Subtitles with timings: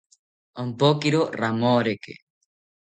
[0.61, 2.13] Ompokiro ramoreke